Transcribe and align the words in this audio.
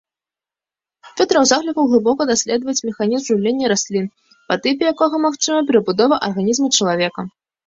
Фёдараў 1.17 1.43
заклікаў 1.49 1.83
глыбока 1.91 2.21
даследаваць 2.31 2.83
механізм 2.89 3.23
жыўлення 3.29 3.65
раслін, 3.73 4.05
па 4.49 4.59
тыпе 4.65 4.83
якога 4.95 5.15
магчымы 5.27 5.61
перабудовы 5.69 6.15
арганізма 6.31 6.67
чалавека. 6.77 7.21